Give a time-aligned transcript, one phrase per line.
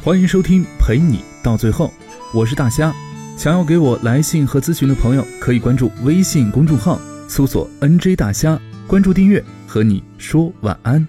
[0.00, 1.92] 欢迎收听陪你到最后，
[2.32, 2.94] 我是大虾。
[3.36, 11.06] 想要给我来信和咨询的朋友，可以关注微信公众号，搜索 “nj 大虾”，关注订阅，和你说晚安。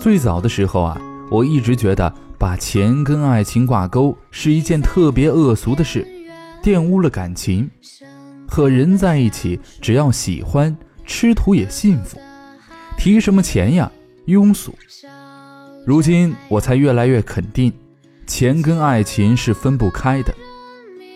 [0.00, 1.00] 最早的时候啊，
[1.30, 6.06] 我一直觉得把钱跟爱情挂钩是一件特别恶俗的事。
[6.66, 7.70] 玷污了感情，
[8.48, 12.18] 和人在一起，只要喜欢，吃土也幸福。
[12.98, 13.88] 提什么钱呀，
[14.26, 14.74] 庸俗。
[15.86, 17.72] 如今我才越来越肯定，
[18.26, 20.34] 钱跟爱情是分不开的。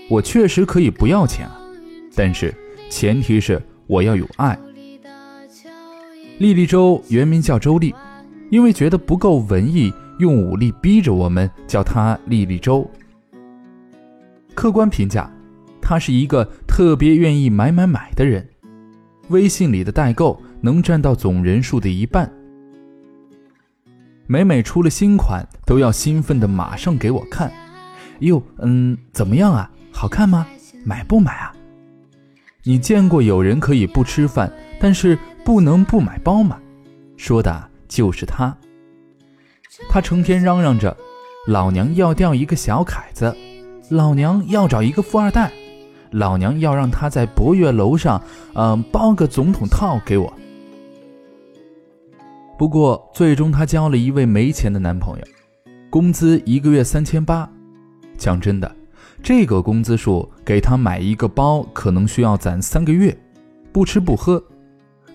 [0.08, 1.60] 我确实可以不要钱啊，
[2.14, 2.54] 但是
[2.88, 4.56] 前提是我要有爱。
[6.38, 7.92] 莉莉周原名叫周丽，
[8.52, 12.88] 因为觉得不够文艺，用武力逼着我们叫她莉莉周。
[14.54, 15.28] 客观评价。
[15.90, 18.48] 他是一个特别愿意买买买的人，
[19.30, 22.30] 微信里的代购能占到总人数的一半。
[24.28, 27.52] 每每出了新款，都要兴奋的马上给我看。
[28.20, 29.68] 哟，嗯，怎么样啊？
[29.90, 30.46] 好看吗？
[30.84, 31.52] 买不买啊？
[32.62, 36.56] 你见过有人可以不吃饭，但是不能不买包吗？
[37.16, 38.56] 说的就是他。
[39.88, 40.96] 他成天嚷嚷着，
[41.48, 43.36] 老娘要钓一个小凯子，
[43.88, 45.50] 老娘要找一个富二代。
[46.10, 48.22] 老娘要让他在博悦楼上，
[48.54, 50.32] 嗯，包个总统套给我。
[52.58, 55.24] 不过最终她交了一位没钱的男朋友，
[55.88, 57.48] 工资一个月三千八。
[58.18, 58.70] 讲真的，
[59.22, 63.16] 这个工资数给她买一个包，可能需要攒三个月，
[63.72, 64.42] 不吃不喝。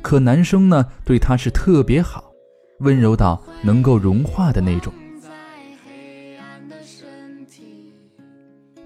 [0.02, 2.32] 可男生呢，对她是特别好，
[2.80, 4.92] 温柔到能够融化的那种。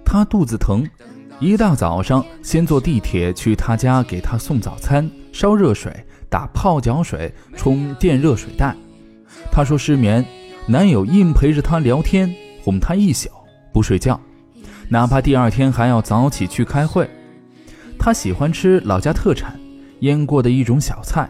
[0.03, 0.85] 她肚子疼。
[1.39, 5.89] 一大早上，先坐地铁去他家给他送早餐、烧热水、
[6.29, 8.75] 打泡脚水、冲电热水袋。
[9.49, 10.25] 他说失眠，
[10.67, 13.29] 男友硬陪着他聊天，哄他一宿
[13.71, 14.19] 不睡觉，
[14.89, 17.09] 哪怕第二天还要早起去开会。
[17.97, 19.57] 他喜欢吃老家特产
[20.01, 21.29] 腌过的一种小菜，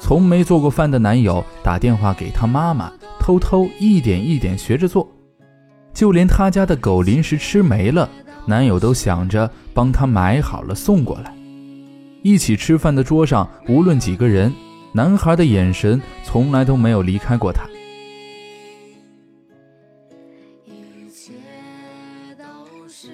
[0.00, 5.08] 从没做过饭的男友打电话给他妈妈，偷偷一点一点学着做，
[5.94, 8.06] 就连他家的狗零食吃没了。
[8.46, 11.34] 男友都想着帮她买好了送过来。
[12.22, 14.52] 一起吃饭的桌上，无论几个人，
[14.92, 17.68] 男孩的眼神从来都没有离开过她。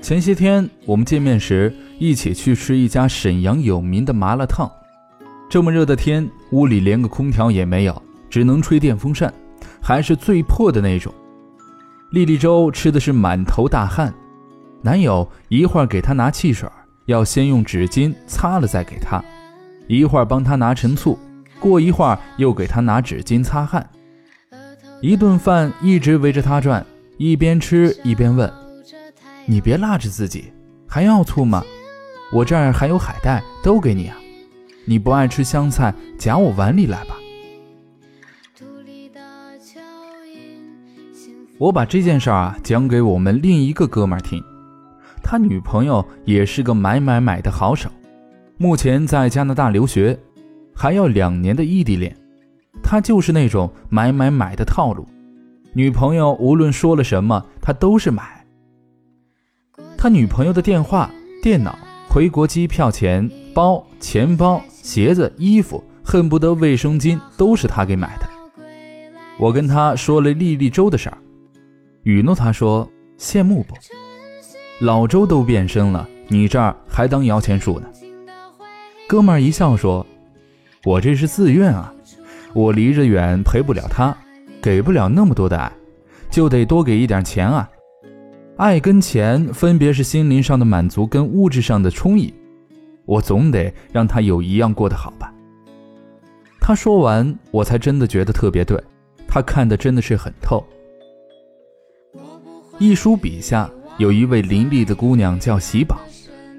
[0.00, 4.70] 前些天我们见面时，一起去吃一家沈阳有名的麻辣烫。
[5.48, 9.32] 这么热的天，屋里连个空调也没有，只能吹电风扇，
[9.80, 11.12] 还是最破的那种。
[12.10, 14.12] 莉莉粥吃的是满头大汗。
[14.82, 16.68] 男友一会儿给她拿汽水，
[17.06, 19.22] 要先用纸巾擦了再给她；
[19.86, 21.18] 一会儿帮她拿陈醋，
[21.58, 23.88] 过一会儿又给她拿纸巾擦汗。
[25.02, 26.84] 一顿饭一直围着她转，
[27.18, 28.50] 一边吃一边问
[29.46, 30.52] ：“你别拉着自己，
[30.86, 31.62] 还要醋吗？
[32.32, 34.16] 我这儿还有海带，都给你啊。
[34.86, 37.16] 你不爱吃香菜，夹我碗里来吧。”
[41.58, 44.42] 我把这件事啊讲给我们另一个哥们儿听。
[45.30, 47.88] 他女朋友也是个买买买的好手，
[48.58, 50.18] 目前在加拿大留学，
[50.74, 52.16] 还要两年的异地恋。
[52.82, 55.06] 他就是那种买买买的套路，
[55.72, 58.44] 女朋友无论说了什么，他都是买。
[59.96, 61.08] 他女朋友的电话、
[61.40, 68.28] 电脑、回国机票钱、包、钱包、鞋子、衣服，恨不得卫生巾都是他给买的。
[69.38, 71.18] 我跟他说了丽丽周的事儿，
[72.02, 73.76] 雨诺他说羡慕不？
[74.80, 77.86] 老周都变身了，你这儿还当摇钱树呢？
[79.06, 80.06] 哥们儿一笑说
[80.84, 81.92] ：“我这是自愿啊，
[82.54, 84.16] 我离着远陪不了他，
[84.62, 85.70] 给不了那么多的爱，
[86.30, 87.68] 就得多给一点钱啊。
[88.56, 92.32] 爱跟钱分别是心灵上的满足跟物质上的充盈，
[93.04, 95.30] 我总得让他有一样过得好吧。”
[96.58, 98.82] 他说完，我才真的觉得特别对，
[99.28, 100.64] 他看的真的是很透。
[102.78, 103.70] 一书笔下。
[104.00, 105.98] 有一位伶俐的姑娘叫喜宝，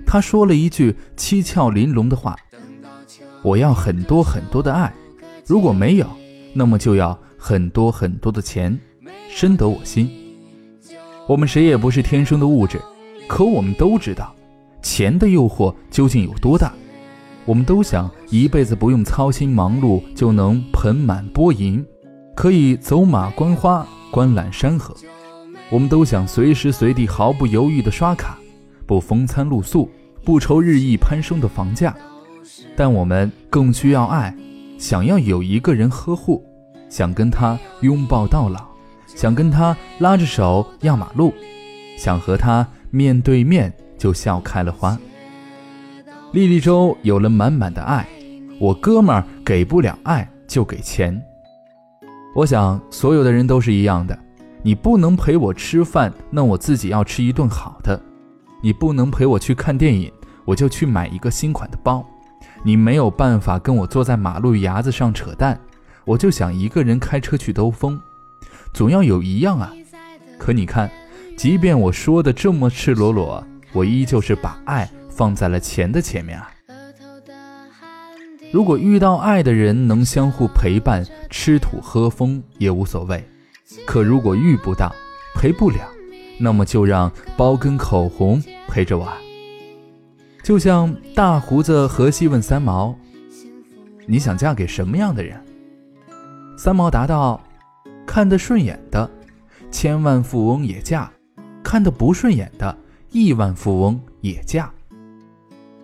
[0.06, 2.38] 她说了一句七窍玲珑的话
[3.42, 4.94] ：“我要很多很多的爱，
[5.48, 6.06] 如果没有，
[6.54, 8.80] 那么就要很多很多的钱，
[9.28, 10.08] 深得我心。”
[11.28, 12.80] 我们谁也不是天生的物质，
[13.28, 14.36] 可我们都知道，
[14.84, 16.72] 钱的诱惑究竟有多大。
[17.46, 21.84] 我们都想一辈子不用操心忙碌就能盆满钵盈，
[22.36, 24.96] 可以走马观花，观览山河。
[25.72, 28.38] 我们都想随时随地毫不犹豫地刷卡，
[28.86, 29.90] 不风餐露宿，
[30.26, 31.96] 不愁日益攀升的房价。
[32.76, 34.36] 但我们更需要爱，
[34.78, 36.44] 想要有一个人呵护，
[36.90, 38.68] 想跟他拥抱到老，
[39.08, 41.34] 想跟他拉着手压马路，
[41.98, 45.00] 想和他面对面就笑开了花。
[46.34, 48.06] 莉莉周有了满满的爱，
[48.60, 51.22] 我哥们儿给不了爱就给钱。
[52.36, 54.18] 我想所有的人都是一样的，
[54.64, 58.00] 你不能陪我吃饭，那我自己要吃一顿好的；
[58.62, 60.12] 你不能陪我去看电影，
[60.46, 62.06] 我就去买一个新款的包。
[62.64, 65.60] 你没有办法跟我坐在马路牙子上扯淡，
[66.06, 68.00] 我就想一个人开车去兜风，
[68.72, 69.74] 总要有一样啊。
[70.38, 70.90] 可你看，
[71.36, 73.44] 即便我说的这么赤裸裸，
[73.74, 76.52] 我依旧是把爱放在了钱的前面啊。
[78.52, 83.18] 如果遇到爱的人能相互陪伴，吃土喝风也无所谓；
[83.86, 84.94] 可如果遇不到，
[85.36, 85.88] 陪不了，
[86.40, 89.08] 那么就让包跟口红陪着我。
[90.44, 92.96] 就像大胡子荷西问三毛
[94.08, 95.40] ：“你想嫁给什么样的人？”
[96.58, 97.42] 三毛答道
[98.06, 99.10] ：“看得顺眼的，
[99.72, 101.10] 千万富翁也嫁；
[101.64, 102.76] 看得不顺眼的，
[103.12, 104.72] 亿万富翁也嫁。”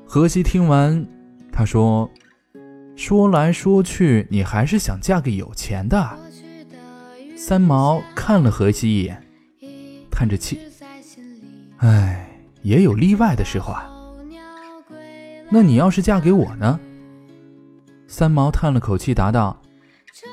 [0.06, 1.06] 荷西听完，
[1.52, 2.10] 他说
[2.96, 6.18] ：“说来说去，你还是想嫁给有钱的。”
[7.38, 9.24] 三毛看了荷西一眼，
[10.10, 10.60] 叹着气
[11.78, 12.28] ：“唉，
[12.64, 13.88] 也有例外的时候啊。”
[15.50, 16.80] 那你要是嫁给我呢？
[18.08, 19.62] 三毛叹了口气，答道：“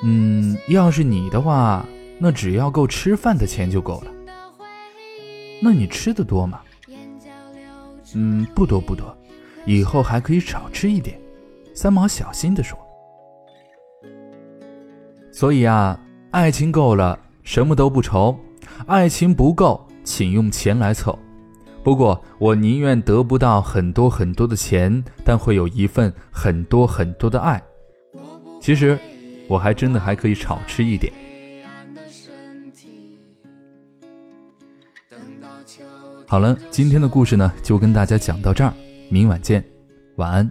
[0.02, 1.86] 嗯，要是你的话，
[2.18, 4.10] 那只要够吃饭的钱就够了。
[5.62, 6.62] 那你吃的多吗？
[8.14, 9.14] 嗯，不多不多，
[9.66, 11.20] 以后还可以少吃一点。”
[11.76, 12.78] 三毛小心地说。
[15.30, 16.00] 所以啊，
[16.34, 18.36] 爱情够了，什么都不愁；
[18.86, 21.16] 爱情不够，请用钱来凑。
[21.84, 27.62] 不过，我宁愿得不到很多很多的钱，但会有一份很多很多的爱。
[28.60, 28.98] 其实，
[29.46, 31.12] 我还真的还可以少吃一点。
[36.26, 38.74] 好了，今天的故事呢，就跟大家讲到这儿，
[39.08, 39.64] 明晚见，
[40.16, 40.50] 晚安。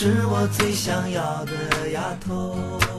[0.00, 2.97] 是我最想要的丫头。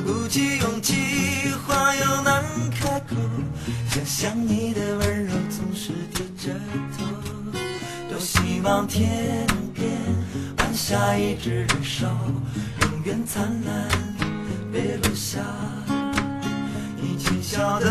[0.00, 3.16] 鼓起勇气，话又难开口。
[3.90, 6.54] 想想你的温柔，总是低着
[6.96, 7.04] 头。
[8.08, 9.90] 多希望天边
[10.58, 12.08] 晚霞一直燃烧，
[12.80, 13.88] 永远灿烂，
[14.72, 15.40] 别落下。
[16.96, 17.90] 你轻笑的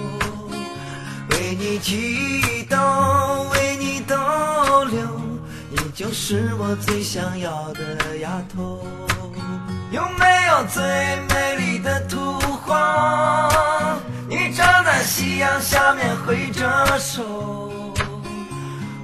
[1.61, 4.15] 为你祈祷，为你逗
[4.85, 4.99] 留，
[5.69, 8.83] 你就是我最想要的丫头。
[9.91, 10.81] 有没有最
[11.29, 13.47] 美丽的图画？
[14.27, 17.21] 你站在夕阳下面挥着手，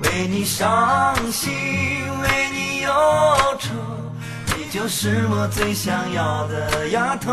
[0.02, 1.54] 为你伤心，
[2.24, 2.92] 为你忧
[3.60, 3.70] 愁，
[4.58, 7.32] 你就是我最想要的丫头。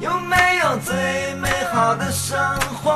[0.00, 2.38] 有没最美好的生
[2.82, 2.90] 活？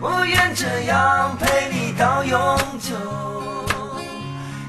[0.00, 2.38] 我愿这样陪你到永
[2.80, 2.94] 久。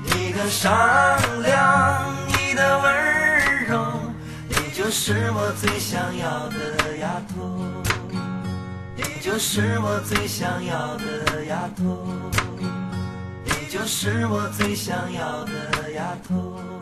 [0.04, 3.86] 你的善良，你的温柔，
[4.48, 7.64] 你就是我最想要的丫头。
[8.96, 12.08] 你就是我最想要的丫头。
[13.44, 16.75] 你就是我最想要的丫头。